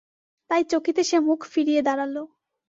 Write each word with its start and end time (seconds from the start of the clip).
তাই 0.49 0.63
চকিতে 0.63 1.01
সে 1.03 1.17
মুখ 1.19 1.39
ফিরিয়ে 1.45 1.81
দাঁড়াল। 1.81 2.15